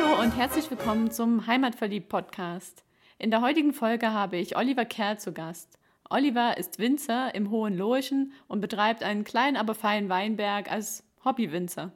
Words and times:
Hallo 0.00 0.22
und 0.22 0.34
herzlich 0.34 0.70
willkommen 0.70 1.10
zum 1.10 1.46
Heimatverliebt-Podcast. 1.46 2.84
In 3.18 3.30
der 3.30 3.42
heutigen 3.42 3.74
Folge 3.74 4.12
habe 4.12 4.38
ich 4.38 4.56
Oliver 4.56 4.86
Kerr 4.86 5.18
zu 5.18 5.32
Gast. 5.32 5.78
Oliver 6.08 6.56
ist 6.56 6.78
Winzer 6.78 7.34
im 7.34 7.50
Hohen 7.50 7.76
Lorchen 7.76 8.32
und 8.48 8.62
betreibt 8.62 9.02
einen 9.02 9.24
kleinen, 9.24 9.58
aber 9.58 9.74
feinen 9.74 10.08
Weinberg 10.08 10.72
als 10.72 11.04
Hobbywinzer. 11.22 11.92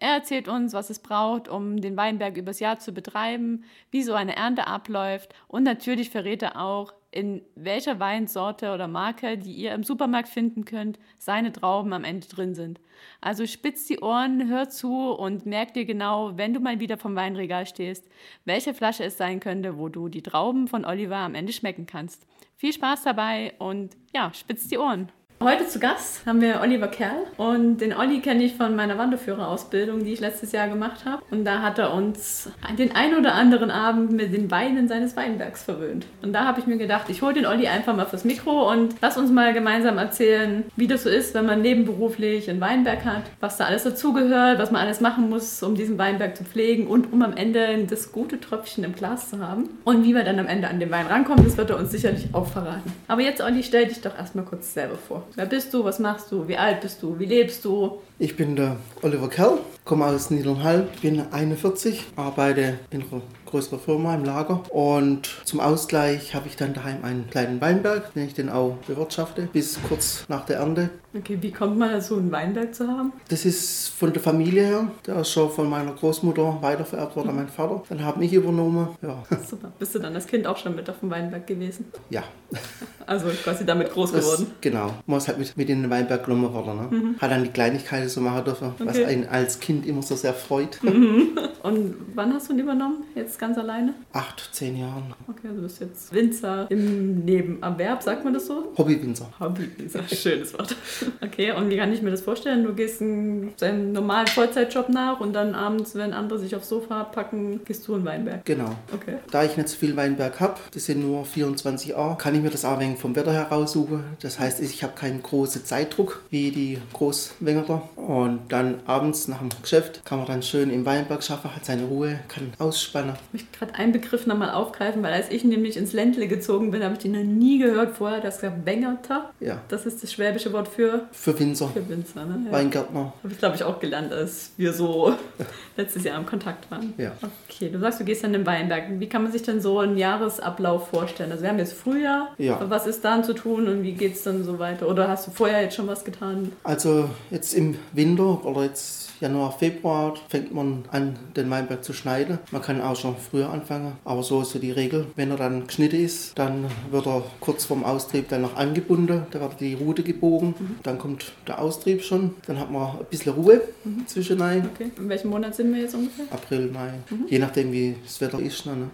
Er 0.00 0.14
erzählt 0.14 0.48
uns, 0.48 0.72
was 0.72 0.90
es 0.90 1.00
braucht, 1.00 1.48
um 1.48 1.80
den 1.80 1.96
Weinberg 1.96 2.36
übers 2.36 2.60
Jahr 2.60 2.78
zu 2.78 2.92
betreiben, 2.92 3.64
wie 3.90 4.02
so 4.02 4.14
eine 4.14 4.36
Ernte 4.36 4.66
abläuft 4.66 5.34
und 5.48 5.64
natürlich 5.64 6.10
verrät 6.10 6.42
er 6.42 6.60
auch, 6.60 6.94
in 7.10 7.42
welcher 7.54 7.98
Weinsorte 8.00 8.72
oder 8.72 8.86
Marke, 8.86 9.38
die 9.38 9.52
ihr 9.52 9.72
im 9.72 9.82
Supermarkt 9.82 10.28
finden 10.28 10.66
könnt, 10.66 10.98
seine 11.16 11.52
Trauben 11.52 11.92
am 11.94 12.04
Ende 12.04 12.28
drin 12.28 12.54
sind. 12.54 12.80
Also 13.20 13.46
spitz 13.46 13.86
die 13.86 14.00
Ohren, 14.00 14.48
hör 14.48 14.68
zu 14.68 15.12
und 15.12 15.46
merk 15.46 15.72
dir 15.72 15.86
genau, 15.86 16.36
wenn 16.36 16.52
du 16.52 16.60
mal 16.60 16.80
wieder 16.80 16.98
vom 16.98 17.16
Weinregal 17.16 17.66
stehst, 17.66 18.08
welche 18.44 18.74
Flasche 18.74 19.04
es 19.04 19.16
sein 19.16 19.40
könnte, 19.40 19.78
wo 19.78 19.88
du 19.88 20.08
die 20.08 20.22
Trauben 20.22 20.68
von 20.68 20.84
Oliver 20.84 21.16
am 21.16 21.34
Ende 21.34 21.52
schmecken 21.52 21.86
kannst. 21.86 22.26
Viel 22.56 22.72
Spaß 22.72 23.04
dabei 23.04 23.54
und 23.58 23.96
ja, 24.14 24.32
spitz 24.34 24.68
die 24.68 24.78
Ohren. 24.78 25.10
Heute 25.40 25.68
zu 25.68 25.78
Gast 25.78 26.26
haben 26.26 26.40
wir 26.40 26.60
Oliver 26.60 26.88
Kerl 26.88 27.22
und 27.36 27.78
den 27.78 27.94
Olli 27.94 28.18
kenne 28.18 28.42
ich 28.42 28.56
von 28.56 28.74
meiner 28.74 28.98
Wanderführerausbildung, 28.98 30.02
die 30.02 30.14
ich 30.14 30.18
letztes 30.18 30.50
Jahr 30.50 30.66
gemacht 30.66 31.04
habe. 31.04 31.22
Und 31.30 31.44
da 31.44 31.62
hat 31.62 31.78
er 31.78 31.94
uns 31.94 32.50
den 32.76 32.96
ein 32.96 33.16
oder 33.16 33.36
anderen 33.36 33.70
Abend 33.70 34.10
mit 34.10 34.32
den 34.32 34.50
Weinen 34.50 34.88
seines 34.88 35.16
Weinbergs 35.16 35.62
verwöhnt. 35.62 36.06
Und 36.22 36.32
da 36.32 36.44
habe 36.44 36.58
ich 36.58 36.66
mir 36.66 36.76
gedacht, 36.76 37.08
ich 37.08 37.22
hole 37.22 37.34
den 37.34 37.46
Olli 37.46 37.68
einfach 37.68 37.94
mal 37.94 38.06
fürs 38.06 38.24
Mikro 38.24 38.68
und 38.68 38.96
lass 39.00 39.16
uns 39.16 39.30
mal 39.30 39.54
gemeinsam 39.54 39.96
erzählen, 39.96 40.64
wie 40.74 40.88
das 40.88 41.04
so 41.04 41.08
ist, 41.08 41.34
wenn 41.34 41.46
man 41.46 41.62
nebenberuflich 41.62 42.50
einen 42.50 42.60
Weinberg 42.60 43.04
hat, 43.04 43.22
was 43.38 43.58
da 43.58 43.66
alles 43.66 43.84
dazugehört, 43.84 44.58
was 44.58 44.72
man 44.72 44.82
alles 44.82 45.00
machen 45.00 45.30
muss, 45.30 45.62
um 45.62 45.76
diesen 45.76 45.98
Weinberg 45.98 46.36
zu 46.36 46.42
pflegen 46.42 46.88
und 46.88 47.12
um 47.12 47.22
am 47.22 47.36
Ende 47.36 47.86
das 47.88 48.10
gute 48.10 48.40
Tröpfchen 48.40 48.82
im 48.82 48.92
Glas 48.92 49.30
zu 49.30 49.38
haben. 49.38 49.68
Und 49.84 50.02
wie 50.02 50.16
wir 50.16 50.24
dann 50.24 50.40
am 50.40 50.48
Ende 50.48 50.66
an 50.66 50.80
den 50.80 50.90
Wein 50.90 51.06
rankommen, 51.06 51.44
das 51.44 51.56
wird 51.56 51.70
er 51.70 51.78
uns 51.78 51.92
sicherlich 51.92 52.26
auch 52.32 52.46
verraten. 52.48 52.92
Aber 53.06 53.22
jetzt, 53.22 53.40
Olli, 53.40 53.62
stell 53.62 53.86
dich 53.86 54.00
doch 54.00 54.18
erstmal 54.18 54.44
kurz 54.44 54.74
selber 54.74 54.96
vor. 54.96 55.27
Wer 55.34 55.46
bist 55.46 55.72
du? 55.72 55.84
Was 55.84 55.98
machst 55.98 56.32
du? 56.32 56.48
Wie 56.48 56.56
alt 56.56 56.80
bist 56.80 57.02
du? 57.02 57.18
Wie 57.18 57.26
lebst 57.26 57.64
du? 57.64 58.00
Ich 58.18 58.36
bin 58.36 58.56
der 58.56 58.76
Oliver 59.02 59.28
Kerl, 59.28 59.58
komme 59.84 60.06
aus 60.06 60.30
Niedernhall, 60.30 60.88
bin 61.02 61.22
41, 61.30 62.04
arbeite 62.16 62.78
in 62.90 63.02
einer 63.48 63.50
größeren 63.50 63.80
Firma 63.80 64.14
im 64.14 64.24
Lager 64.24 64.62
und 64.70 65.28
zum 65.44 65.60
Ausgleich 65.60 66.34
habe 66.34 66.48
ich 66.48 66.56
dann 66.56 66.74
daheim 66.74 67.02
einen 67.04 67.28
kleinen 67.30 67.60
Weinberg, 67.60 68.12
den 68.14 68.26
ich 68.26 68.34
dann 68.34 68.48
auch 68.48 68.76
bewirtschafte, 68.86 69.48
bis 69.52 69.78
kurz 69.88 70.24
nach 70.28 70.44
der 70.46 70.58
Ernte. 70.58 70.90
Okay, 71.16 71.38
wie 71.40 71.50
kommt 71.50 71.78
man 71.78 71.90
dazu, 71.90 72.16
einen 72.18 72.30
Weinberg 72.30 72.74
zu 72.74 72.86
haben? 72.86 73.12
Das 73.28 73.44
ist 73.44 73.88
von 73.88 74.12
der 74.12 74.20
Familie 74.22 74.62
her, 74.66 74.90
der 75.06 75.16
ist 75.16 75.30
schon 75.32 75.50
von 75.50 75.68
meiner 75.68 75.92
Großmutter 75.92 76.58
weitervererbt 76.60 77.16
worden 77.16 77.30
an 77.30 77.36
meinen 77.36 77.48
Vater. 77.48 77.82
Dann 77.88 78.04
habe 78.04 78.22
ich 78.24 78.32
übernommen, 78.34 78.88
ja. 79.02 79.22
Super. 79.48 79.72
Bist 79.78 79.94
du 79.94 79.98
dann 79.98 80.14
als 80.14 80.26
Kind 80.26 80.46
auch 80.46 80.56
schon 80.58 80.76
mit 80.76 80.88
auf 80.90 81.00
dem 81.00 81.10
Weinberg 81.10 81.46
gewesen? 81.46 81.86
Ja. 82.10 82.22
Also 83.06 83.28
quasi 83.42 83.64
damit 83.64 83.90
groß 83.90 84.12
Das, 84.12 84.22
geworden. 84.22 84.48
genau. 84.60 84.90
Man 85.06 85.16
ist 85.16 85.28
halt 85.28 85.38
mit, 85.38 85.56
mit 85.56 85.70
in 85.70 85.80
den 85.80 85.90
Weinberg 85.90 86.26
genommen 86.26 86.52
worden. 86.52 86.76
Ne? 86.76 87.14
Hat 87.18 87.30
dann 87.30 87.42
die 87.42 87.48
Kleinigkeiten 87.48 88.06
so 88.10 88.20
machen 88.20 88.44
dürfen, 88.44 88.74
was 88.80 88.96
Okay. 88.98 89.06
einen 89.06 89.26
als 89.26 89.60
Kind 89.60 89.86
immer 89.86 90.02
so 90.02 90.14
sehr 90.14 90.34
freut. 90.34 90.78
Und 91.62 91.94
wann 92.14 92.32
hast 92.32 92.48
du 92.48 92.52
ihn 92.54 92.60
übernommen? 92.60 93.04
Jetzt 93.14 93.38
ganz 93.38 93.58
alleine? 93.58 93.94
Acht, 94.12 94.50
zehn 94.52 94.76
Jahren. 94.76 95.14
Okay, 95.28 95.48
also 95.48 95.56
du 95.56 95.62
bist 95.62 95.80
jetzt 95.80 96.12
Winzer 96.12 96.70
im 96.70 97.24
Nebenerwerb, 97.24 98.02
sagt 98.02 98.24
man 98.24 98.34
das 98.34 98.46
so? 98.46 98.72
Hobbywinzer. 98.76 99.30
Hobbywinzer, 99.38 100.02
schönes 100.08 100.54
Wort. 100.54 100.74
Okay, 101.20 101.52
und 101.52 101.70
wie 101.70 101.76
kann 101.76 101.92
ich 101.92 102.02
mir 102.02 102.10
das 102.10 102.20
vorstellen? 102.20 102.64
Du 102.64 102.74
gehst 102.74 103.00
einen, 103.02 103.52
normalen 103.92 104.26
Vollzeitjob 104.26 104.88
nach 104.88 105.20
und 105.20 105.32
dann 105.32 105.54
abends, 105.54 105.94
wenn 105.94 106.12
andere 106.12 106.38
sich 106.38 106.54
aufs 106.54 106.68
Sofa 106.68 107.04
packen, 107.04 107.60
gehst 107.64 107.86
du 107.88 107.94
in 107.96 108.04
Weinberg. 108.04 108.44
Genau. 108.44 108.76
Okay. 108.92 109.16
Da 109.30 109.44
ich 109.44 109.56
nicht 109.56 109.68
so 109.68 109.76
viel 109.76 109.96
Weinberg 109.96 110.40
habe, 110.40 110.54
das 110.72 110.86
sind 110.86 111.00
nur 111.00 111.24
24 111.24 111.96
A, 111.96 112.14
kann 112.14 112.34
ich 112.34 112.42
mir 112.42 112.50
das 112.50 112.64
auch 112.64 112.78
wenig 112.80 112.98
vom 112.98 113.16
Wetter 113.16 113.32
her 113.32 113.48
raussuchen. 113.50 114.04
Das 114.20 114.38
heißt, 114.38 114.60
ich 114.60 114.82
habe 114.82 114.94
keinen 114.94 115.22
großen 115.22 115.64
Zeitdruck 115.64 116.22
wie 116.30 116.50
die 116.50 116.78
Großwengerter. 116.92 117.88
Und 117.96 118.40
dann 118.48 118.80
abends 118.86 119.28
nach 119.28 119.38
dem 119.38 119.48
Geschäft 119.62 120.04
kann 120.04 120.18
man 120.18 120.26
dann 120.26 120.42
schön 120.42 120.70
im 120.70 120.86
Weinberg 120.86 121.22
schaffen, 121.22 121.47
hat 121.54 121.64
seine 121.64 121.84
Ruhe, 121.84 122.20
kann 122.28 122.52
ausspannen. 122.58 123.14
Ich 123.32 123.42
möchte 123.42 123.58
gerade 123.58 123.74
einen 123.74 123.92
Begriff 123.92 124.26
nochmal 124.26 124.50
aufgreifen, 124.50 125.02
weil 125.02 125.12
als 125.12 125.30
ich 125.30 125.44
nämlich 125.44 125.76
ins 125.76 125.92
Ländle 125.92 126.28
gezogen 126.28 126.70
bin, 126.70 126.82
habe 126.82 126.94
ich 126.94 127.00
den 127.00 127.12
noch 127.12 127.22
nie 127.22 127.58
gehört 127.58 127.96
vorher. 127.96 128.20
Das 128.20 128.42
ist 128.42 128.50
Wengerter. 128.64 129.30
Ja, 129.40 129.60
Das 129.68 129.86
ist 129.86 130.02
das 130.02 130.12
schwäbische 130.12 130.52
Wort 130.52 130.68
für, 130.68 131.06
für 131.12 131.38
Winzer, 131.38 131.68
für 131.68 131.88
Winzer. 131.88 132.24
Ne? 132.24 132.46
Ja. 132.46 132.52
Weingärtner. 132.52 133.12
Habe 133.22 133.32
ich, 133.32 133.38
glaube 133.38 133.56
ich, 133.56 133.64
auch 133.64 133.80
gelernt, 133.80 134.12
als 134.12 134.52
wir 134.56 134.72
so 134.72 135.14
letztes 135.76 136.04
Jahr 136.04 136.18
im 136.18 136.26
Kontakt 136.26 136.70
waren. 136.70 136.94
Ja. 136.96 137.12
Okay, 137.48 137.70
du 137.70 137.78
sagst, 137.78 138.00
du 138.00 138.04
gehst 138.04 138.24
dann 138.24 138.34
in 138.34 138.40
den 138.40 138.46
Weinberg. 138.46 138.84
Wie 138.98 139.08
kann 139.08 139.22
man 139.22 139.32
sich 139.32 139.42
denn 139.42 139.60
so 139.60 139.78
einen 139.78 139.96
Jahresablauf 139.96 140.88
vorstellen? 140.88 141.30
Also 141.30 141.42
wir 141.42 141.50
haben 141.50 141.58
jetzt 141.58 141.72
Frühjahr. 141.74 142.34
Ja. 142.38 142.60
Was 142.68 142.86
ist 142.86 143.04
dann 143.04 143.24
zu 143.24 143.32
tun 143.34 143.68
und 143.68 143.82
wie 143.82 143.92
geht 143.92 144.14
es 144.14 144.22
dann 144.22 144.44
so 144.44 144.58
weiter? 144.58 144.88
Oder 144.88 145.08
hast 145.08 145.26
du 145.26 145.30
vorher 145.30 145.62
jetzt 145.62 145.76
schon 145.76 145.86
was 145.86 146.04
getan? 146.04 146.52
Also 146.64 147.08
jetzt 147.30 147.54
im 147.54 147.76
Winter 147.92 148.44
oder 148.44 148.64
jetzt 148.64 149.08
Januar, 149.20 149.52
Februar 149.58 150.14
fängt 150.28 150.54
man 150.54 150.84
an, 150.92 151.16
den 151.38 151.50
Weinberg 151.50 151.84
zu 151.84 151.92
schneiden. 151.92 152.38
Man 152.50 152.62
kann 152.62 152.80
auch 152.80 152.96
schon 152.96 153.16
früher 153.16 153.50
anfangen, 153.50 153.92
aber 154.04 154.22
so 154.22 154.42
ist 154.42 154.50
so 154.50 154.58
die 154.58 154.72
Regel. 154.72 155.06
Wenn 155.16 155.30
er 155.30 155.36
dann 155.36 155.66
geschnitten 155.66 156.04
ist, 156.04 156.38
dann 156.38 156.66
wird 156.90 157.06
er 157.06 157.22
kurz 157.40 157.64
vorm 157.64 157.84
Austrieb 157.84 158.28
dann 158.28 158.42
noch 158.42 158.56
angebunden, 158.56 159.22
da 159.30 159.40
wird 159.40 159.60
die 159.60 159.74
Rute 159.74 160.02
gebogen, 160.02 160.54
dann 160.82 160.98
kommt 160.98 161.32
der 161.46 161.60
Austrieb 161.60 162.02
schon, 162.02 162.34
dann 162.46 162.58
hat 162.58 162.70
man 162.70 162.98
ein 162.98 163.06
bisschen 163.10 163.32
Ruhe 163.32 163.60
zwischen 164.06 164.42
ein. 164.42 164.68
Okay. 164.74 164.90
In 164.96 165.08
welchem 165.08 165.30
Monat 165.30 165.54
sind 165.54 165.72
wir 165.72 165.80
jetzt 165.80 165.94
ungefähr? 165.94 166.26
April, 166.30 166.70
Mai, 166.72 166.94
je 167.28 167.38
nachdem 167.38 167.72
wie 167.72 167.96
das 168.02 168.20
Wetter 168.20 168.40
ist. 168.40 168.66
Ne? 168.66 168.88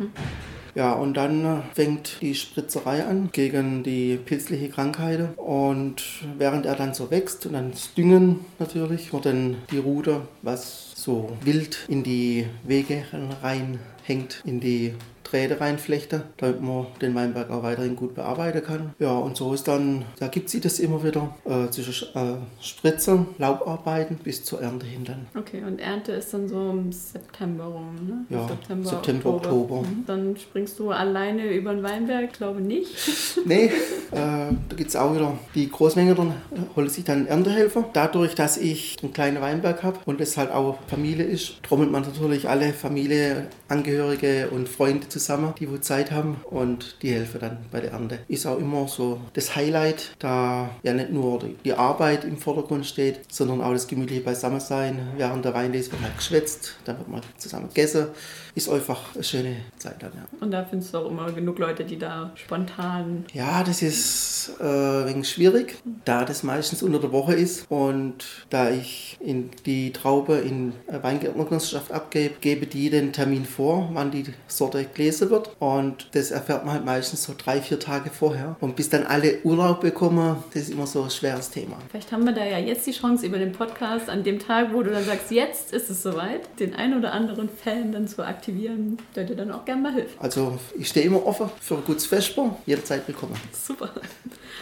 Ja, 0.75 0.93
und 0.93 1.17
dann 1.17 1.45
äh, 1.45 1.61
fängt 1.73 2.21
die 2.21 2.35
Spritzerei 2.35 3.05
an 3.05 3.31
gegen 3.33 3.85
die 3.85 4.17
pilzliche 4.17 4.69
Krankheiten. 4.69 5.29
Und 5.37 6.03
während 6.37 6.67
er 6.67 6.75
dann 6.75 6.95
so 6.95 7.11
wächst 7.11 7.47
und 7.47 7.53
dann 7.53 7.71
das 7.71 7.95
Düngen 7.95 8.41
natürlich, 8.59 9.13
wird 9.13 9.27
dann 9.27 9.57
die 9.71 9.79
Rute, 9.79 10.23
was 10.43 10.93
so 10.97 11.31
wild 11.43 11.85
in 11.89 12.03
die 12.03 12.47
Wege 12.65 13.05
reinhängt, 13.43 14.43
in 14.45 14.59
die 14.61 14.95
Drähte 15.25 15.61
reinflechten, 15.61 16.23
damit 16.37 16.61
man 16.63 16.87
den 17.01 17.15
Weinberg 17.15 17.51
auch 17.51 17.63
weiterhin 17.63 17.97
gut 17.97 18.15
bearbeiten 18.15 18.63
kann. 18.63 18.95
Ja, 18.99 19.13
und 19.13 19.37
so 19.37 19.53
ist 19.55 19.67
dann, 19.67 20.05
da 20.19 20.29
gibt 20.29 20.49
sie 20.49 20.61
das 20.61 20.79
immer 20.79 21.03
wieder 21.03 21.35
äh, 21.45 21.71
zwischen 21.71 22.09
äh, 22.15 22.37
Spritzen, 22.61 23.27
Laubarbeiten 23.39 24.17
bis 24.19 24.45
zur 24.45 24.61
Ernte 24.63 24.87
hin 24.87 25.05
dann. 25.05 25.27
Okay, 25.37 25.63
und 25.67 25.81
Ernte 25.81 26.13
ist 26.13 26.33
dann 26.33 26.49
so 26.49 26.71
im 26.71 26.93
September 26.93 27.65
rum, 27.65 27.95
ne? 28.07 28.25
Ja, 28.29 28.49
September, 28.83 29.35
Oktober. 29.35 29.83
Mhm. 29.83 30.05
Dann 30.07 30.37
springst 30.37 30.79
du 30.79 30.91
alleine 30.91 31.51
über 31.53 31.75
den 31.75 31.83
Weinberg? 31.83 32.25
Ich 32.25 32.33
glaube 32.33 32.61
nicht. 32.61 32.95
Nee, 33.47 33.67
äh, 33.67 33.71
da 34.13 34.77
gibt 34.77 34.89
es 34.89 34.97
auch 34.97 35.15
wieder 35.15 35.39
die 35.55 35.69
Großmenge, 35.69 36.15
dann 36.15 36.33
holen 36.75 36.89
sich 36.89 37.05
dann 37.05 37.27
Erntehelfer. 37.27 37.85
Dadurch, 37.93 38.35
dass 38.35 38.57
ich 38.57 38.97
einen 39.03 39.13
kleinen 39.13 39.41
Weinberg 39.43 39.83
habe 39.83 39.99
und 40.07 40.21
es 40.21 40.37
halt 40.37 40.51
auch 40.51 40.79
Familie 40.87 41.25
ist, 41.25 41.63
trommelt 41.63 41.91
man 41.91 42.03
natürlich 42.03 42.49
alle 42.49 42.73
Familie, 42.73 43.49
Angehörige 43.69 44.49
und 44.51 44.69
Freunde 44.69 45.09
zusammen, 45.09 45.24
die 45.59 45.71
wo 45.71 45.77
Zeit 45.79 46.11
haben 46.11 46.37
und 46.51 46.97
die 47.03 47.11
helfen 47.13 47.41
dann 47.41 47.59
bei 47.71 47.81
der 47.81 47.93
Ernte. 47.93 48.19
Ist 48.29 48.47
auch 48.47 48.59
immer 48.59 48.87
so 48.89 49.21
das 49.33 49.55
Highlight, 49.57 50.15
da 50.19 50.71
ja 50.83 50.93
nicht 50.93 51.11
nur 51.11 51.39
die- 51.39 51.57
die 51.65 51.73
Arbeit 51.75 52.25
im 52.25 52.37
Vordergrund 52.37 52.87
steht, 52.87 53.21
sondern 53.33 53.61
auch 53.61 53.73
das 53.73 53.87
gemütliche 53.87 54.23
Beisammensein. 54.23 54.99
Während 55.17 55.45
der 55.45 55.55
Weinlese 55.55 55.93
wird 55.93 56.03
halt 56.03 56.17
geschwätzt, 56.17 56.77
dann 56.85 56.99
wird 56.99 57.09
mal 57.09 57.21
zusammen 57.39 57.69
gegessen. 57.69 58.07
Ist 58.55 58.69
einfach 58.69 59.15
eine 59.15 59.25
schöne 59.25 59.57
Zeit 59.79 59.97
dann, 60.03 60.13
ja. 60.15 60.25
Und 60.41 60.51
da 60.53 60.65
findest 60.65 60.95
du 60.95 60.99
auch 60.99 61.11
immer 61.11 61.31
genug 61.33 61.59
Leute, 61.59 61.85
die 61.85 61.99
da 61.99 62.31
spontan. 62.37 63.25
Ja, 63.33 63.65
das 63.65 63.83
ist 63.83 64.34
äh, 64.61 64.65
ein 64.65 65.07
wenig 65.07 65.29
schwierig, 65.29 65.77
da 66.05 66.25
das 66.25 66.43
meistens 66.43 66.83
unter 66.83 66.99
der 66.99 67.13
Woche 67.13 67.35
ist 67.35 67.67
und 67.71 68.25
da 68.51 68.71
ich 68.71 69.17
in 69.21 69.51
die 69.67 69.93
Traube 69.93 70.37
in 70.37 70.73
Weingärtnergenossenschaft 70.89 71.93
abgebe, 71.93 72.35
gebe 72.41 72.67
die 72.67 72.91
den 72.91 73.13
Termin 73.13 73.45
vor, 73.45 73.91
wann 73.93 74.11
die 74.11 74.25
Sorte 74.49 74.85
gelesen 74.85 75.31
wird 75.31 75.51
und 75.59 76.09
das 76.13 76.31
erfährt 76.31 76.65
man 76.65 76.75
halt 76.75 76.85
meistens 76.85 77.25
so 77.25 77.35
drei, 77.37 77.61
vier 77.61 77.79
Tage 77.79 78.11
vorher 78.11 78.57
und 78.61 78.77
bis 78.77 78.89
dann 78.89 79.05
alle 79.05 79.39
Urlaub 79.45 79.81
bekommen, 79.81 80.37
das 80.53 80.65
ist 80.65 80.71
immer 80.71 80.87
so 80.87 81.03
ein 81.03 81.11
schweres 81.11 81.51
Thema. 81.51 81.77
Vielleicht 81.91 82.13
haben 82.13 82.25
wir 82.25 82.33
da 82.33 82.45
ja 82.45 82.59
jetzt 82.59 82.87
die 82.87 82.93
Chance 82.93 83.27
über 83.27 83.39
den 83.39 83.53
Podcast, 83.53 84.09
an 84.09 84.25
dem 84.25 84.39
Tag, 84.39 84.73
wo 84.73 84.83
du 84.83 84.91
dann 84.91 85.05
sagst, 85.05 85.31
jetzt 85.31 85.73
ist 85.73 85.91
es 85.91 86.03
soweit, 86.03 86.61
den 86.61 86.75
ein 86.75 86.97
oder 86.97 87.13
anderen 87.13 87.49
Fan 87.49 87.93
dann 87.93 88.09
zu 88.09 88.25
aktivieren, 88.25 88.99
der 89.15 89.25
dir 89.25 89.37
dann 89.37 89.51
auch 89.51 89.65
gerne 89.65 89.83
mal 89.83 89.93
hilft. 89.93 90.21
Also 90.21 90.59
ich 90.79 90.89
stehe 90.89 91.07
immer 91.07 91.25
offen 91.27 91.51
für 91.61 91.77
ein 91.77 91.85
gutes 91.85 92.07
Vesper, 92.07 92.57
jederzeit 92.67 93.07
willkommen. 93.07 93.35
Super. 93.53 93.91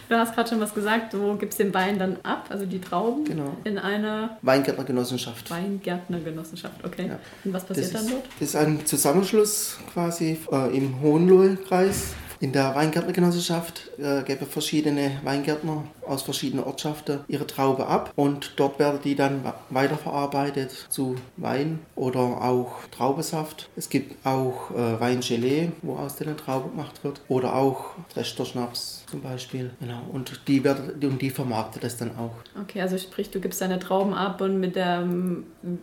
Du 0.08 0.16
hast 0.16 0.34
gerade 0.34 0.48
schon 0.50 0.60
was 0.60 0.74
gesagt, 0.74 1.12
du 1.14 1.36
gibst 1.36 1.58
den 1.58 1.72
Wein 1.72 1.98
dann 1.98 2.16
ab, 2.22 2.46
also 2.50 2.66
die 2.66 2.80
Trauben, 2.80 3.24
Genau. 3.24 3.56
in 3.64 3.78
einer 3.78 4.36
Weingärtnergenossenschaft. 4.42 5.50
Weingärtnergenossenschaft. 5.50 6.84
Okay. 6.84 7.08
Ja. 7.08 7.18
Und 7.44 7.52
was 7.52 7.64
passiert 7.64 7.86
das 7.86 7.92
dann 7.92 8.04
ist, 8.04 8.12
dort? 8.12 8.24
Das 8.40 8.48
ist 8.48 8.56
ein 8.56 8.86
Zusammenschluss 8.86 9.78
quasi 9.92 10.38
äh, 10.50 10.76
im 10.76 11.00
Hohenlohe-Kreis. 11.00 12.14
In 12.40 12.50
der 12.52 12.74
Weingärtnergenossenschaft 12.74 13.90
äh, 13.98 14.22
gäbe 14.24 14.44
es 14.44 14.50
verschiedene 14.50 15.12
Weingärtner, 15.22 15.84
aus 16.06 16.22
verschiedenen 16.22 16.64
Ortschaften 16.64 17.20
ihre 17.28 17.46
Traube 17.46 17.86
ab 17.86 18.12
und 18.16 18.54
dort 18.56 18.78
werden 18.78 19.00
die 19.04 19.14
dann 19.14 19.42
weiterverarbeitet 19.70 20.70
zu 20.88 21.16
Wein 21.36 21.80
oder 21.94 22.20
auch 22.20 22.72
Traubesaft. 22.90 23.68
Es 23.76 23.88
gibt 23.88 24.26
auch 24.26 24.70
äh, 24.70 25.00
Weingelee, 25.00 25.70
wo 25.82 25.96
aus 25.96 26.16
der 26.16 26.36
Traube 26.36 26.70
gemacht 26.70 27.04
wird 27.04 27.20
oder 27.28 27.54
auch 27.54 27.92
Schnaps 28.22 29.04
zum 29.10 29.20
Beispiel. 29.20 29.70
Genau. 29.80 30.00
Und 30.12 30.40
die, 30.48 30.64
wird, 30.64 31.02
und 31.04 31.20
die 31.20 31.30
vermarktet 31.30 31.84
das 31.84 31.96
dann 31.96 32.16
auch. 32.16 32.34
Okay, 32.60 32.80
also 32.80 32.98
sprich, 32.98 33.30
du 33.30 33.40
gibst 33.40 33.60
deine 33.60 33.78
Trauben 33.78 34.14
ab 34.14 34.40
und 34.40 34.58
mit, 34.58 34.76
der, 34.76 35.06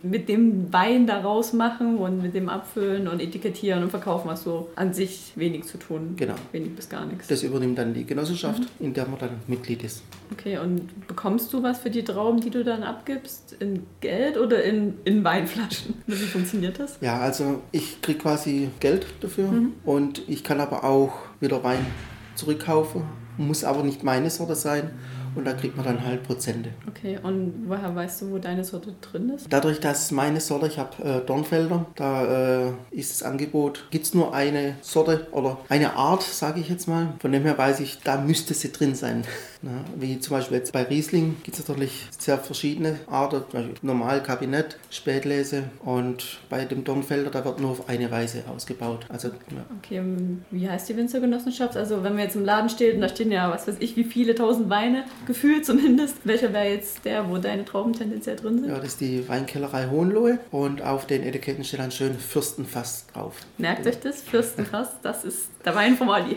mit 0.02 0.28
dem 0.28 0.72
Wein 0.72 1.06
daraus 1.06 1.52
machen 1.52 1.98
und 1.98 2.22
mit 2.22 2.34
dem 2.34 2.48
Abfüllen 2.48 3.08
und 3.08 3.20
Etikettieren 3.20 3.82
und 3.82 3.90
Verkaufen 3.90 4.30
hast 4.30 4.46
du 4.46 4.68
an 4.76 4.92
sich 4.92 5.32
wenig 5.36 5.64
zu 5.64 5.78
tun. 5.78 6.14
Genau. 6.16 6.34
Wenig 6.52 6.74
bis 6.74 6.88
gar 6.88 7.04
nichts. 7.06 7.28
Das 7.28 7.42
übernimmt 7.42 7.78
dann 7.78 7.94
die 7.94 8.04
Genossenschaft, 8.04 8.60
mhm. 8.60 8.86
in 8.86 8.94
der 8.94 9.06
man 9.06 9.18
dann 9.18 9.30
Mitglied 9.46 9.84
ist. 9.84 10.02
Okay, 10.32 10.58
und 10.58 11.08
bekommst 11.08 11.52
du 11.52 11.62
was 11.62 11.78
für 11.78 11.90
die 11.90 12.04
Trauben, 12.04 12.40
die 12.40 12.50
du 12.50 12.62
dann 12.62 12.82
abgibst? 12.82 13.56
In 13.58 13.86
Geld 14.00 14.36
oder 14.36 14.62
in, 14.62 14.94
in 15.04 15.24
Weinflaschen? 15.24 15.94
Wie 16.06 16.14
funktioniert 16.14 16.78
das? 16.78 16.98
Ja, 17.00 17.18
also 17.18 17.62
ich 17.72 18.00
kriege 18.00 18.20
quasi 18.20 18.70
Geld 18.78 19.06
dafür 19.20 19.48
mhm. 19.48 19.72
und 19.84 20.22
ich 20.28 20.44
kann 20.44 20.60
aber 20.60 20.84
auch 20.84 21.12
wieder 21.40 21.62
Wein 21.64 21.84
zurückkaufen, 22.36 23.02
muss 23.38 23.64
aber 23.64 23.82
nicht 23.82 24.04
meine 24.04 24.30
Sorte 24.30 24.54
sein 24.54 24.90
und 25.34 25.46
da 25.46 25.52
kriegt 25.52 25.76
man 25.76 25.84
dann 25.84 26.04
halt 26.04 26.22
Prozente. 26.22 26.70
Okay, 26.88 27.18
und 27.22 27.64
woher 27.66 27.94
weißt 27.94 28.22
du, 28.22 28.30
wo 28.32 28.38
deine 28.38 28.64
Sorte 28.64 28.94
drin 29.00 29.30
ist? 29.30 29.46
Dadurch, 29.50 29.80
dass 29.80 30.10
meine 30.10 30.40
Sorte, 30.40 30.66
ich 30.66 30.78
habe 30.78 31.02
äh, 31.02 31.26
Dornfelder, 31.26 31.86
da 31.94 32.68
äh, 32.68 32.72
ist 32.90 33.12
das 33.12 33.22
Angebot, 33.22 33.86
gibt 33.90 34.06
es 34.06 34.14
nur 34.14 34.34
eine 34.34 34.76
Sorte 34.80 35.26
oder 35.32 35.58
eine 35.68 35.94
Art, 35.94 36.22
sage 36.22 36.60
ich 36.60 36.68
jetzt 36.68 36.88
mal. 36.88 37.14
Von 37.20 37.32
dem 37.32 37.42
her 37.42 37.56
weiß 37.56 37.80
ich, 37.80 37.98
da 38.02 38.20
müsste 38.20 38.54
sie 38.54 38.72
drin 38.72 38.94
sein. 38.94 39.24
Na, 39.62 39.72
wie 39.94 40.18
zum 40.18 40.36
Beispiel 40.36 40.56
jetzt 40.56 40.72
bei 40.72 40.84
Riesling 40.84 41.36
gibt 41.42 41.58
es 41.58 41.68
natürlich 41.68 42.06
sehr 42.18 42.38
verschiedene 42.38 42.98
Arten, 43.06 43.42
zum 43.50 43.60
Beispiel 43.60 43.74
normal 43.82 44.22
Kabinett, 44.22 44.78
Spätlese 44.88 45.64
und 45.84 46.38
bei 46.48 46.64
dem 46.64 46.82
Dornfelder, 46.82 47.30
da 47.30 47.44
wird 47.44 47.60
nur 47.60 47.72
auf 47.72 47.88
eine 47.88 48.10
Weise 48.10 48.44
ausgebaut. 48.48 49.04
Also, 49.10 49.28
ja. 49.28 49.64
Okay, 49.78 50.02
wie 50.50 50.68
heißt 50.68 50.88
die 50.88 50.96
Winzergenossenschaft? 50.96 51.76
Also 51.76 52.02
wenn 52.02 52.14
man 52.14 52.22
jetzt 52.22 52.36
im 52.36 52.44
Laden 52.46 52.70
steht 52.70 52.94
und 52.94 53.02
da 53.02 53.08
stehen 53.10 53.30
ja, 53.30 53.50
was 53.50 53.68
weiß 53.68 53.76
ich, 53.80 53.96
wie 53.96 54.04
viele 54.04 54.34
tausend 54.34 54.70
Weine, 54.70 55.04
gefühlt 55.26 55.64
zumindest. 55.64 56.16
Welcher 56.24 56.52
wäre 56.52 56.68
jetzt 56.68 57.04
der, 57.04 57.28
wo 57.28 57.38
deine 57.38 57.64
Trauben 57.64 57.92
tendenziell 57.92 58.36
drin 58.36 58.60
sind? 58.60 58.68
Ja, 58.68 58.76
das 58.76 58.88
ist 58.88 59.00
die 59.00 59.28
Weinkellerei 59.28 59.88
Hohenlohe 59.88 60.38
und 60.50 60.82
auf 60.82 61.06
den 61.06 61.22
Etiketten 61.22 61.64
steht 61.64 61.80
dann 61.80 61.90
schön 61.90 62.18
Fürstenfass 62.18 63.06
drauf. 63.12 63.36
Merkt 63.58 63.86
euch 63.86 64.00
das, 64.00 64.22
Fürstenfass, 64.22 64.88
das 65.02 65.24
ist 65.24 65.48
der 65.64 65.74
Wein 65.74 65.96
vom 65.96 66.10
Ali. 66.10 66.36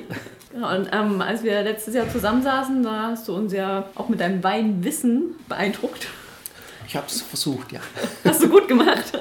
und 0.54 0.90
ähm, 0.92 1.22
als 1.22 1.44
wir 1.44 1.62
letztes 1.64 1.96
Jahr 1.96 2.10
zusammensaßen, 2.10 2.84
da 2.84 3.10
hast 3.12 3.28
du 3.28 3.36
uns 3.36 3.54
ja 3.54 3.90
auch 3.96 4.10
mit 4.10 4.20
deinem 4.20 4.44
Weinwissen 4.44 5.36
beeindruckt. 5.48 6.08
Ich 6.88 6.96
habe 6.96 7.08
es 7.08 7.22
versucht, 7.22 7.72
ja. 7.72 7.80
Hast 8.24 8.44
du 8.44 8.50
gut 8.50 8.68
gemacht. 8.68 9.12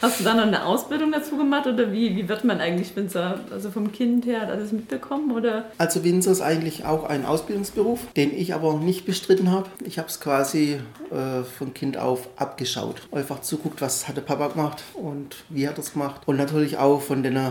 Hast 0.00 0.20
du 0.20 0.24
dann 0.24 0.36
noch 0.36 0.46
eine 0.46 0.64
Ausbildung 0.64 1.12
dazu 1.12 1.36
gemacht 1.36 1.66
oder 1.66 1.92
wie, 1.92 2.16
wie 2.16 2.28
wird 2.28 2.44
man 2.44 2.60
eigentlich 2.60 2.94
Winzer? 2.96 3.38
Also 3.52 3.70
vom 3.70 3.92
Kind 3.92 4.26
her 4.26 4.42
hat 4.42 4.50
alles 4.50 4.72
mitbekommen 4.72 5.30
oder? 5.32 5.66
Also 5.78 6.02
Winzer 6.02 6.32
ist 6.32 6.40
eigentlich 6.40 6.84
auch 6.84 7.04
ein 7.04 7.24
Ausbildungsberuf, 7.24 8.00
den 8.16 8.36
ich 8.36 8.54
aber 8.54 8.74
nicht 8.74 9.06
bestritten 9.06 9.50
habe. 9.50 9.68
Ich 9.84 9.98
habe 9.98 10.08
es 10.08 10.20
quasi 10.20 10.80
äh, 11.10 11.44
von 11.44 11.72
Kind 11.74 11.96
auf 11.96 12.28
abgeschaut. 12.36 13.02
Einfach 13.12 13.42
zuguckt, 13.42 13.80
was 13.80 14.08
hat 14.08 14.16
der 14.16 14.22
Papa 14.22 14.48
gemacht 14.48 14.82
und 14.94 15.36
wie 15.48 15.68
hat 15.68 15.76
er 15.78 15.84
es 15.84 15.92
gemacht. 15.92 16.22
Und 16.26 16.36
natürlich 16.36 16.78
auch 16.78 17.00
von 17.00 17.22
den 17.22 17.36
äh, 17.36 17.50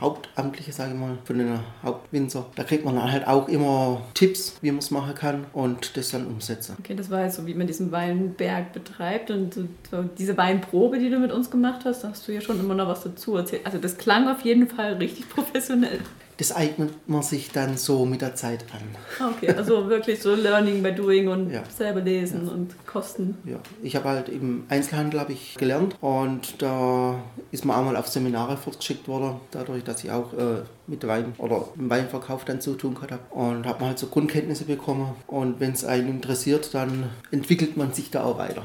Hauptamtlichen, 0.00 0.72
sage 0.72 0.92
ich 0.92 0.98
mal, 0.98 1.18
von 1.24 1.38
den 1.38 1.60
Hauptwinzer. 1.82 2.46
Da 2.56 2.64
kriegt 2.64 2.84
man 2.84 3.00
halt 3.10 3.26
auch 3.26 3.48
immer 3.48 4.02
Tipps, 4.14 4.56
wie 4.60 4.70
man 4.70 4.80
es 4.80 4.90
machen 4.90 5.14
kann 5.14 5.46
und 5.52 5.96
das 5.96 6.10
dann 6.10 6.26
umsetzen. 6.26 6.76
Okay, 6.78 6.94
das 6.94 7.10
war 7.10 7.24
jetzt 7.24 7.36
so, 7.36 7.46
wie 7.46 7.54
man 7.54 7.66
diesen 7.66 7.90
Weinberg 7.92 8.72
betreibt 8.72 8.89
und 9.30 9.54
so, 9.54 9.62
so 9.90 10.04
diese 10.18 10.36
Weinprobe, 10.36 10.98
die 10.98 11.10
du 11.10 11.18
mit 11.18 11.32
uns 11.32 11.50
gemacht 11.50 11.82
hast, 11.84 12.04
da 12.04 12.08
hast 12.08 12.26
du 12.26 12.32
ja 12.32 12.40
schon 12.40 12.58
immer 12.60 12.74
noch 12.74 12.88
was 12.88 13.02
dazu 13.02 13.36
erzählt. 13.36 13.64
Also 13.64 13.78
das 13.78 13.98
klang 13.98 14.28
auf 14.28 14.42
jeden 14.42 14.68
Fall 14.68 14.94
richtig 14.94 15.28
professionell 15.34 16.00
das 16.40 16.52
eignet 16.52 16.90
man 17.06 17.22
sich 17.22 17.50
dann 17.50 17.76
so 17.76 18.06
mit 18.06 18.22
der 18.22 18.34
Zeit 18.34 18.64
an. 18.72 18.80
Ah, 19.18 19.30
okay, 19.30 19.54
also 19.54 19.90
wirklich 19.90 20.22
so 20.22 20.34
Learning 20.34 20.82
by 20.82 20.92
Doing 20.92 21.28
und 21.28 21.50
ja. 21.50 21.62
selber 21.68 22.00
lesen 22.00 22.46
ja. 22.46 22.52
und 22.52 22.86
Kosten. 22.86 23.36
Ja, 23.44 23.58
ich 23.82 23.94
habe 23.94 24.08
halt 24.08 24.30
im 24.30 24.64
Einzelhandel 24.70 25.20
habe 25.20 25.32
ich 25.32 25.56
gelernt 25.56 25.96
und 26.00 26.62
da 26.62 27.20
ist 27.50 27.66
man 27.66 27.76
auch 27.76 27.84
mal 27.84 27.96
auf 27.96 28.08
Seminare 28.08 28.56
fortgeschickt 28.56 29.06
worden, 29.06 29.38
dadurch, 29.50 29.84
dass 29.84 30.02
ich 30.02 30.10
auch 30.10 30.32
äh, 30.32 30.62
mit 30.86 31.06
Wein 31.06 31.34
oder 31.36 31.68
im 31.78 31.90
Weinverkauf 31.90 32.46
dann 32.46 32.62
zu 32.62 32.72
tun 32.72 32.94
gehabt 32.94 33.12
habe 33.12 33.22
und 33.34 33.66
habe 33.66 33.84
halt 33.84 33.98
so 33.98 34.06
Grundkenntnisse 34.06 34.64
bekommen 34.64 35.14
und 35.26 35.60
wenn 35.60 35.72
es 35.72 35.84
einen 35.84 36.08
interessiert, 36.08 36.72
dann 36.72 37.10
entwickelt 37.30 37.76
man 37.76 37.92
sich 37.92 38.10
da 38.10 38.24
auch 38.24 38.38
weiter. 38.38 38.62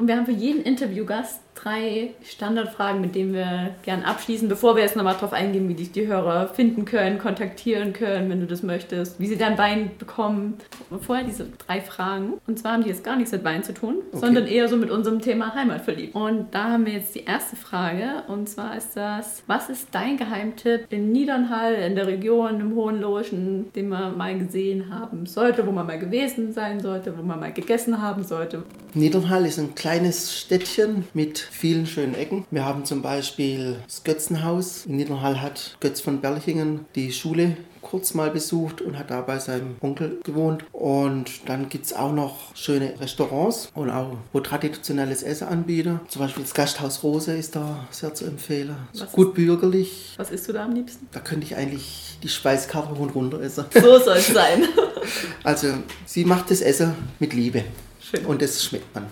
Und 0.00 0.08
wir 0.08 0.16
haben 0.16 0.24
für 0.24 0.32
jeden 0.32 0.62
Interviewgast 0.62 1.42
drei 1.62 2.10
Standardfragen, 2.22 3.00
mit 3.00 3.14
denen 3.14 3.34
wir 3.34 3.70
gern 3.82 4.02
abschließen, 4.02 4.48
bevor 4.48 4.76
wir 4.76 4.82
jetzt 4.82 4.96
nochmal 4.96 5.14
darauf 5.14 5.32
eingehen, 5.32 5.68
wie 5.68 5.74
dich 5.74 5.92
die 5.92 6.06
Hörer 6.06 6.48
finden 6.48 6.84
können, 6.84 7.18
kontaktieren 7.18 7.92
können, 7.92 8.30
wenn 8.30 8.40
du 8.40 8.46
das 8.46 8.62
möchtest, 8.62 9.20
wie 9.20 9.26
sie 9.26 9.36
dein 9.36 9.58
Wein 9.58 9.90
bekommen. 9.98 10.54
vorher 11.00 11.24
diese 11.24 11.46
drei 11.66 11.80
Fragen. 11.80 12.34
Und 12.46 12.58
zwar 12.58 12.72
haben 12.72 12.84
die 12.84 12.88
jetzt 12.88 13.04
gar 13.04 13.16
nichts 13.16 13.32
mit 13.32 13.44
Wein 13.44 13.62
zu 13.62 13.74
tun, 13.74 13.96
okay. 14.12 14.20
sondern 14.20 14.46
eher 14.46 14.68
so 14.68 14.76
mit 14.76 14.90
unserem 14.90 15.20
Thema 15.20 15.54
Heimat 15.54 15.82
verliebt. 15.82 16.14
Und 16.14 16.54
da 16.54 16.70
haben 16.70 16.86
wir 16.86 16.94
jetzt 16.94 17.14
die 17.14 17.24
erste 17.24 17.56
Frage. 17.56 18.22
Und 18.28 18.48
zwar 18.48 18.76
ist 18.76 18.96
das, 18.96 19.42
was 19.46 19.68
ist 19.68 19.88
dein 19.92 20.16
Geheimtipp 20.16 20.86
in 20.90 21.12
Niedernhall, 21.12 21.74
in 21.74 21.94
der 21.94 22.06
Region, 22.06 22.60
im 22.60 22.74
Hohen 22.74 23.00
Loschen, 23.00 23.72
den 23.74 23.88
man 23.88 24.16
mal 24.16 24.38
gesehen 24.38 24.94
haben 24.94 25.26
sollte, 25.26 25.66
wo 25.66 25.72
man 25.72 25.86
mal 25.86 25.98
gewesen 25.98 26.52
sein 26.52 26.80
sollte, 26.80 27.16
wo 27.18 27.22
man 27.22 27.38
mal 27.38 27.52
gegessen 27.52 28.00
haben 28.00 28.24
sollte? 28.24 28.62
Niedernhall 28.94 29.46
ist 29.46 29.58
ein 29.58 29.74
kleines 29.74 30.36
Städtchen 30.36 31.04
mit 31.14 31.49
vielen 31.50 31.86
schönen 31.86 32.14
Ecken. 32.14 32.46
Wir 32.50 32.64
haben 32.64 32.84
zum 32.84 33.02
Beispiel 33.02 33.76
das 33.86 34.04
Götzenhaus. 34.04 34.86
In 34.86 34.96
Niedernhall 34.96 35.42
hat 35.42 35.76
Götz 35.80 36.00
von 36.00 36.20
Berlichingen 36.20 36.86
die 36.94 37.12
Schule 37.12 37.56
kurz 37.82 38.14
mal 38.14 38.30
besucht 38.30 38.80
und 38.82 38.98
hat 38.98 39.10
da 39.10 39.20
bei 39.22 39.38
seinem 39.38 39.76
Onkel 39.80 40.20
gewohnt. 40.22 40.64
Und 40.72 41.30
dann 41.46 41.68
gibt 41.68 41.86
es 41.86 41.92
auch 41.92 42.12
noch 42.12 42.54
schöne 42.54 43.00
Restaurants 43.00 43.70
und 43.74 43.90
auch 43.90 44.16
wo 44.32 44.40
traditionelles 44.40 45.22
Essen 45.22 45.48
anbieten. 45.48 46.00
Zum 46.08 46.22
Beispiel 46.22 46.42
das 46.42 46.54
Gasthaus 46.54 47.02
Rose 47.02 47.36
ist 47.36 47.56
da 47.56 47.86
sehr 47.90 48.14
zu 48.14 48.26
empfehlen. 48.26 48.76
Gut 49.12 49.34
bürgerlich. 49.34 50.14
Was 50.16 50.30
isst 50.30 50.48
du 50.48 50.52
da 50.52 50.64
am 50.64 50.74
liebsten? 50.74 51.08
Da 51.12 51.20
könnte 51.20 51.46
ich 51.46 51.56
eigentlich 51.56 52.18
die 52.22 52.28
Speiskarte 52.28 52.90
hoch 52.90 53.00
und 53.00 53.10
runter 53.10 53.40
essen. 53.40 53.64
So 53.74 53.98
soll 53.98 54.18
es 54.18 54.28
sein. 54.28 54.64
also 55.42 55.68
sie 56.06 56.24
macht 56.24 56.50
das 56.50 56.60
Essen 56.60 56.94
mit 57.18 57.32
Liebe. 57.32 57.64
Schön. 58.00 58.24
Und 58.26 58.42
das 58.42 58.62
schmeckt 58.62 58.94
man. 58.94 59.06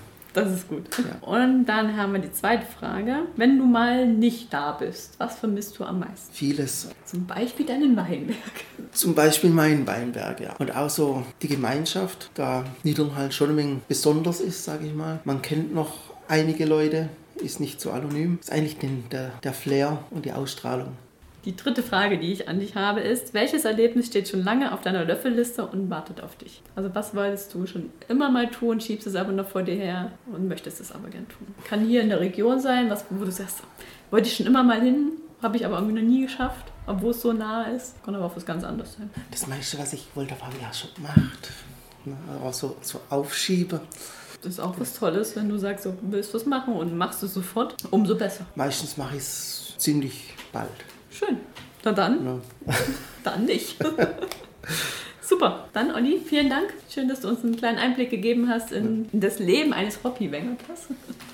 Das 0.45 0.53
ist 0.53 0.69
gut. 0.69 0.85
Ja. 0.99 1.27
Und 1.29 1.67
dann 1.67 1.97
haben 1.97 2.13
wir 2.13 2.21
die 2.21 2.33
zweite 2.33 2.67
Frage. 2.67 3.27
Wenn 3.37 3.59
du 3.59 3.65
mal 3.65 4.07
nicht 4.07 4.53
da 4.53 4.73
bist, 4.73 5.15
was 5.19 5.37
vermisst 5.37 5.79
du 5.79 5.85
am 5.85 6.01
meisten? 6.01 6.33
Vieles. 6.33 6.89
Zum 7.05 7.27
Beispiel 7.27 7.67
deinen 7.67 7.97
Weinberg. 7.97 8.39
Zum 8.93 9.15
Beispiel 9.15 9.51
meinen 9.51 9.87
Weinberg, 9.87 10.41
ja. 10.41 10.55
Und 10.59 10.75
auch 10.75 10.91
so 10.91 11.25
die 11.43 11.49
Gemeinschaft, 11.49 12.31
da 12.35 12.65
Niedernhall 12.83 13.33
schon 13.33 13.51
ein 13.51 13.57
wenig 13.57 13.79
besonders 13.89 14.41
ist, 14.41 14.65
sage 14.65 14.87
ich 14.87 14.95
mal. 14.95 15.21
Man 15.25 15.43
kennt 15.43 15.75
noch 15.75 15.93
einige 16.29 16.65
Leute, 16.65 17.09
ist 17.37 17.61
nicht 17.61 17.81
so 17.81 17.91
anonym. 17.91 18.39
Ist 18.41 18.53
eigentlich 18.53 18.79
den, 18.79 19.05
der, 19.11 19.33
der 19.43 19.53
Flair 19.53 19.99
und 20.11 20.25
die 20.25 20.33
Ausstrahlung. 20.33 20.93
Die 21.45 21.55
dritte 21.55 21.83
Frage, 21.83 22.19
die 22.19 22.33
ich 22.33 22.49
an 22.49 22.59
dich 22.59 22.75
habe, 22.75 23.01
ist, 23.01 23.33
welches 23.33 23.65
Erlebnis 23.65 24.07
steht 24.07 24.29
schon 24.29 24.43
lange 24.43 24.73
auf 24.73 24.81
deiner 24.81 25.05
Löffelliste 25.05 25.65
und 25.67 25.89
wartet 25.89 26.21
auf 26.21 26.37
dich? 26.37 26.63
Also 26.75 26.95
was 26.95 27.15
wolltest 27.15 27.55
du 27.55 27.67
schon 27.67 27.91
immer 28.09 28.29
mal 28.31 28.51
tun, 28.51 28.81
schiebst 28.81 29.07
es 29.07 29.15
aber 29.15 29.33
noch 29.33 29.49
vor 29.49 29.63
dir 29.63 29.77
her 29.77 30.13
und 30.27 30.49
möchtest 30.49 30.81
es 30.81 30.91
aber 30.93 31.09
gern 31.09 31.29
tun? 31.29 31.47
Kann 31.65 31.87
hier 31.87 32.03
in 32.03 32.09
der 32.09 32.21
Region 32.21 32.61
sein, 32.61 32.91
was, 32.91 33.05
wo 33.11 33.25
du 33.25 33.31
sagst, 33.31 33.63
wollte 34.11 34.29
ich 34.29 34.37
schon 34.37 34.47
immer 34.47 34.65
mal 34.65 34.81
hin, 34.81 35.13
habe 35.43 35.57
ich 35.57 35.65
aber 35.65 35.77
irgendwie 35.77 36.03
noch 36.03 36.09
nie 36.09 36.23
geschafft, 36.23 36.73
obwohl 36.87 37.13
es 37.13 37.23
so 37.23 37.33
nah 37.33 37.65
ist. 37.65 38.03
Kann 38.05 38.15
aber 38.15 38.25
auch 38.25 38.37
was 38.37 38.45
ganz 38.45 38.65
anderes 38.65 38.95
sein. 38.95 39.09
Das 39.31 39.47
meiste, 39.47 39.79
was 39.79 39.93
ich 39.93 40.09
wollte, 40.15 40.35
habe 40.41 40.55
ich 40.57 40.63
ja 40.63 40.73
schon 40.73 40.93
gemacht. 40.95 41.51
Aber 42.41 42.53
so, 42.53 42.77
so 42.81 43.01
aufschiebe. 43.11 43.81
Das 44.43 44.53
ist 44.55 44.61
auch 44.61 44.75
was 44.79 44.95
Tolles, 44.95 45.37
wenn 45.37 45.49
du 45.49 45.59
sagst, 45.59 45.85
du 45.85 45.97
willst 46.03 46.33
was 46.35 46.47
machen 46.47 46.75
und 46.75 46.97
machst 46.97 47.23
es 47.23 47.35
sofort, 47.35 47.75
umso 47.91 48.17
besser. 48.17 48.47
Meistens 48.55 48.97
mache 48.97 49.17
ich 49.17 49.23
es 49.23 49.75
ziemlich 49.79 50.35
bald. 50.53 50.69
Schön. 51.11 51.39
Na 51.85 51.93
dann. 51.93 52.25
Ja. 52.25 52.75
Dann 53.25 53.45
nicht. 53.45 53.77
Super. 55.29 55.69
Dann, 55.75 55.95
Olli, 55.95 56.23
vielen 56.25 56.49
Dank. 56.49 56.73
Schön, 56.89 57.07
dass 57.07 57.21
du 57.21 57.29
uns 57.29 57.45
einen 57.45 57.57
kleinen 57.57 57.77
Einblick 57.77 58.09
gegeben 58.09 58.49
hast 58.49 58.73
in, 58.73 59.11
in 59.13 59.21
das 59.21 59.39
Leben 59.39 59.75
eines 59.75 60.03
Hobbywenkers. 60.03 60.89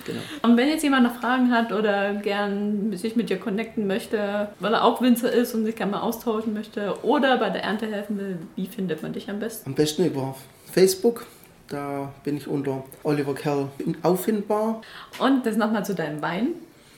Genau. 0.05 0.21
Und 0.43 0.57
wenn 0.57 0.69
jetzt 0.69 0.83
jemand 0.83 1.05
noch 1.05 1.15
Fragen 1.15 1.53
hat 1.53 1.73
oder 1.73 2.15
gern 2.15 2.97
sich 2.97 3.15
mit 3.15 3.31
dir 3.31 3.39
connecten 3.39 3.87
möchte, 3.87 4.49
weil 4.59 4.75
er 4.75 4.83
auch 4.83 5.01
Winzer 5.01 5.31
ist 5.31 5.55
und 5.55 5.65
sich 5.65 5.77
gerne 5.77 5.93
mal 5.93 6.01
austauschen 6.01 6.55
möchte 6.55 7.05
oder 7.05 7.39
bei 7.39 7.51
der 7.51 7.63
Ernte 7.63 7.87
helfen 7.87 8.19
will, 8.19 8.39
wie 8.57 8.67
findet 8.67 9.01
man 9.03 9.13
dich 9.13 9.31
am 9.31 9.39
besten? 9.39 9.71
Am 9.71 9.75
besten 9.77 10.05
über 10.05 10.35
Facebook. 10.73 11.27
Da 11.69 12.13
bin 12.25 12.37
ich 12.37 12.49
unter 12.49 12.85
Oliver 13.05 13.35
Kerl 13.35 13.69
auffindbar. 14.03 14.83
Und 15.21 15.47
das 15.47 15.57
nochmal 15.57 15.85
zu 15.85 15.95
deinem 15.95 16.21
Wein. 16.21 16.49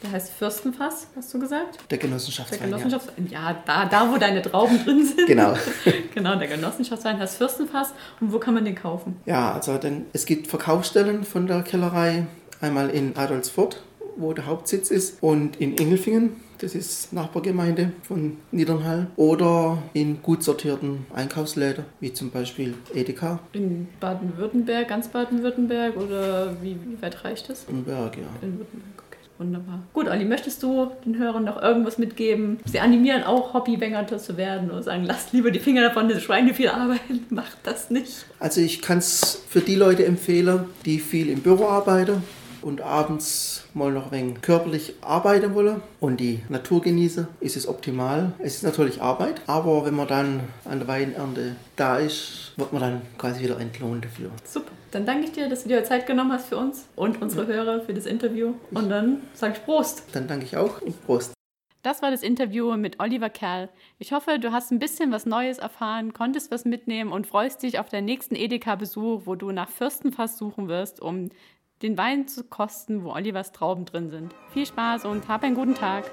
Der 0.03 0.13
heißt 0.13 0.33
Fürstenfass, 0.33 1.09
hast 1.17 1.33
du 1.33 1.39
gesagt? 1.39 1.79
Der 1.91 1.99
Genossenschaftswein. 1.99 2.59
Der 2.59 2.69
Genossenschaftswein, 2.69 3.29
ja, 3.31 3.51
ja 3.51 3.63
da, 3.65 3.87
da, 3.87 4.13
wo 4.13 4.19
deine 4.19 4.43
Trauben 4.43 4.85
drin 4.85 5.05
sind. 5.05 5.27
Genau. 5.27 5.55
genau, 6.15 6.37
der 6.37 6.49
Genossenschaftswein 6.49 7.19
heißt 7.19 7.37
Fürstenfass. 7.37 7.93
Und 8.21 8.33
wo 8.33 8.39
kann 8.39 8.55
man 8.55 8.65
den 8.65 8.75
kaufen? 8.75 9.17
Ja, 9.25 9.53
also 9.53 9.79
denn 9.79 10.07
es 10.13 10.27
gibt 10.27 10.49
Verkaufsstellen 10.49 11.25
von 11.25 11.47
der 11.47 11.63
Kellerei. 11.63 12.27
Einmal 12.61 12.89
in 12.91 13.17
Adolfsfurt, 13.17 13.83
wo 14.17 14.33
der 14.33 14.47
Hauptsitz 14.47 14.91
ist, 14.91 15.23
und 15.23 15.57
in 15.57 15.77
Ingelfingen 15.77 16.37
das 16.59 16.75
ist 16.75 17.13
Nachbargemeinde 17.13 17.93
von 18.03 18.39
Niedernhall, 18.51 19.09
oder 19.17 19.83
in 19.93 20.23
gut 20.23 20.43
sortierten 20.43 21.07
Einkaufsläden, 21.15 21.85
wie 22.01 22.13
zum 22.13 22.31
Beispiel 22.31 22.75
Edeka. 22.95 23.41
In 23.53 23.89
Baden-Württemberg, 24.01 24.89
ganz 24.89 25.09
Baden-Württemberg 25.09 25.97
oder 25.97 26.57
wie, 26.63 26.77
wie 26.85 27.01
weit 27.03 27.25
reicht 27.25 27.51
das? 27.51 27.65
In 27.69 27.85
Berg, 27.85 28.17
ja. 28.17 28.29
In 28.41 28.59
Württemberg. 28.59 28.96
Wunderbar. 29.39 29.83
Gut, 29.93 30.09
Olli, 30.09 30.25
möchtest 30.25 30.63
du 30.63 30.91
den 31.05 31.19
Hörern 31.19 31.45
noch 31.45 31.61
irgendwas 31.61 31.99
mitgeben? 31.99 32.59
Sie 32.65 32.81
animieren 32.81 33.23
auch, 33.23 33.53
Hobbywängerte 33.53 34.17
zu 34.17 34.37
werden 34.37 34.71
und 34.71 34.83
sagen, 34.83 35.05
lasst 35.05 35.33
lieber 35.33 35.51
die 35.51 35.59
Finger 35.59 35.83
davon, 35.83 36.09
das 36.09 36.23
Schweine 36.23 36.55
viel 36.55 36.69
arbeiten, 36.69 37.27
macht 37.31 37.59
das 37.65 37.91
nicht. 37.91 38.25
Also 38.39 38.61
ich 38.61 38.81
kann 38.81 38.99
es 38.99 39.43
für 39.49 39.61
die 39.61 39.75
Leute 39.75 40.07
empfehlen, 40.07 40.65
die 40.85 40.99
viel 41.01 41.29
im 41.29 41.41
Büro 41.41 41.67
arbeiten 41.67 42.23
und 42.67 42.81
abends 42.81 43.65
mal 43.75 43.93
noch 43.93 44.07
ein 44.07 44.11
wenig 44.11 44.41
körperlich 44.43 44.95
arbeiten 45.01 45.55
wollen 45.55 45.83
und 46.01 46.19
die 46.19 46.41
Natur 46.49 46.83
genießen, 46.83 47.29
ist 47.39 47.57
es 47.57 47.69
optimal. 47.69 48.33
Es 48.41 48.57
ist 48.57 48.65
natürlich 48.65 49.01
Arbeit, 49.01 49.41
aber 49.47 49.87
wenn 49.87 49.95
man 49.95 50.09
dann 50.09 50.41
an 50.65 50.81
der 50.81 50.89
Weinernte 50.89 51.55
da 51.77 51.99
ist, 51.99 52.55
wird 52.57 52.73
man 52.73 52.83
dann 52.83 53.03
quasi 53.19 53.45
wieder 53.45 53.61
entlohnt 53.61 54.05
dafür. 54.05 54.31
Super. 54.45 54.73
Dann 54.91 55.07
danke 55.07 55.27
ich 55.27 55.33
dir, 55.33 55.49
dass 55.49 55.63
du 55.63 55.69
dir 55.69 55.85
Zeit 55.85 56.09
genommen 56.09 56.33
hast 56.33 56.49
für 56.49 56.57
uns 56.57 56.87
und 56.97 57.23
unsere 57.23 57.43
ja. 57.43 57.55
Hörer 57.55 57.81
für 57.83 57.95
das 57.95 58.05
Interview. 58.05 58.55
Und 58.73 58.91
dann 58.91 59.21
sage 59.33 59.55
ich 59.57 59.65
Prost. 59.65 60.03
Dann 60.13 60.27
danke 60.27 60.45
ich 60.45 60.57
auch 60.57 60.83
und 60.83 61.07
Prost. 61.07 61.37
Das 61.87 62.03
war 62.03 62.11
das 62.11 62.25
Interview 62.25 62.77
mit 62.77 62.99
Oliver 62.99 63.31
Kerl. 63.31 63.69
Ich 64.01 64.11
hoffe, 64.11 64.41
du 64.41 64.51
hast 64.51 64.73
ein 64.73 64.81
bisschen 64.81 65.13
was 65.13 65.25
Neues 65.25 65.59
erfahren, 65.59 66.13
konntest 66.13 66.51
was 66.51 66.65
mitnehmen 66.65 67.13
und 67.13 67.29
freust 67.29 67.63
dich 67.63 67.79
auf 67.79 67.89
deinen 67.89 68.07
nächsten 68.07 68.35
Edeka-Besuch, 68.35 69.23
wo 69.25 69.37
du 69.37 69.53
nach 69.53 69.69
Fürstenfass 69.69 70.37
suchen 70.37 70.67
wirst, 70.67 71.01
um 71.01 71.31
den 71.83 71.99
Wein 71.99 72.29
zu 72.29 72.45
kosten, 72.45 73.05
wo 73.05 73.13
Olivers 73.13 73.53
Trauben 73.53 73.85
drin 73.85 74.11
sind. 74.11 74.35
Viel 74.53 74.67
Spaß 74.67 75.05
und 75.05 75.29
hab 75.29 75.43
einen 75.43 75.55
guten 75.55 75.75
Tag. 75.75 76.11